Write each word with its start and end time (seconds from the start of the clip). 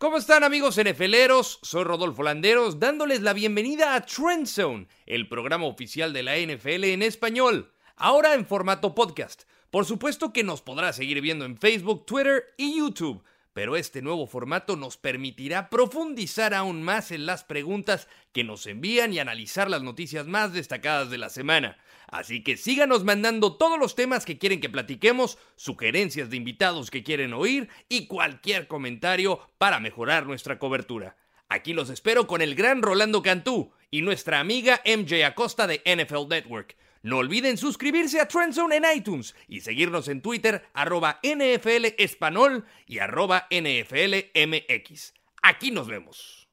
¿Cómo 0.00 0.16
están 0.16 0.44
amigos 0.44 0.78
NFLeros? 0.78 1.58
Soy 1.60 1.82
Rodolfo 1.82 2.22
Landeros 2.22 2.78
dándoles 2.78 3.20
la 3.20 3.32
bienvenida 3.32 3.96
a 3.96 4.06
Trend 4.06 4.46
Zone, 4.46 4.86
el 5.06 5.28
programa 5.28 5.66
oficial 5.66 6.12
de 6.12 6.22
la 6.22 6.36
NFL 6.36 6.84
en 6.84 7.02
español, 7.02 7.72
ahora 7.96 8.34
en 8.34 8.46
formato 8.46 8.94
podcast. 8.94 9.42
Por 9.72 9.86
supuesto 9.86 10.32
que 10.32 10.44
nos 10.44 10.62
podrá 10.62 10.92
seguir 10.92 11.20
viendo 11.20 11.44
en 11.44 11.58
Facebook, 11.58 12.06
Twitter 12.06 12.44
y 12.56 12.78
YouTube, 12.78 13.24
pero 13.58 13.74
este 13.74 14.02
nuevo 14.02 14.28
formato 14.28 14.76
nos 14.76 14.96
permitirá 14.96 15.68
profundizar 15.68 16.54
aún 16.54 16.80
más 16.80 17.10
en 17.10 17.26
las 17.26 17.42
preguntas 17.42 18.06
que 18.32 18.44
nos 18.44 18.64
envían 18.68 19.12
y 19.12 19.18
analizar 19.18 19.68
las 19.68 19.82
noticias 19.82 20.28
más 20.28 20.52
destacadas 20.52 21.10
de 21.10 21.18
la 21.18 21.28
semana. 21.28 21.76
Así 22.06 22.44
que 22.44 22.56
síganos 22.56 23.02
mandando 23.02 23.56
todos 23.56 23.76
los 23.76 23.96
temas 23.96 24.24
que 24.24 24.38
quieren 24.38 24.60
que 24.60 24.68
platiquemos, 24.68 25.38
sugerencias 25.56 26.30
de 26.30 26.36
invitados 26.36 26.88
que 26.88 27.02
quieren 27.02 27.32
oír 27.32 27.68
y 27.88 28.06
cualquier 28.06 28.68
comentario 28.68 29.40
para 29.58 29.80
mejorar 29.80 30.24
nuestra 30.24 30.60
cobertura. 30.60 31.16
Aquí 31.48 31.72
los 31.72 31.90
espero 31.90 32.28
con 32.28 32.42
el 32.42 32.54
gran 32.54 32.80
Rolando 32.80 33.24
Cantú 33.24 33.72
y 33.90 34.02
nuestra 34.02 34.38
amiga 34.38 34.80
MJ 34.86 35.26
Acosta 35.26 35.66
de 35.66 35.82
NFL 35.84 36.28
Network. 36.28 36.76
No 37.02 37.18
olviden 37.18 37.56
suscribirse 37.56 38.20
a 38.20 38.28
Trendzone 38.28 38.76
en 38.76 38.84
iTunes 38.94 39.34
y 39.46 39.60
seguirnos 39.60 40.08
en 40.08 40.22
Twitter 40.22 40.64
arroba 40.74 41.20
NFL 41.22 41.94
Espanol 41.98 42.64
y 42.86 42.98
arroba 42.98 43.46
NFL 43.50 44.30
MX. 44.34 45.14
Aquí 45.42 45.70
nos 45.70 45.86
vemos. 45.86 46.47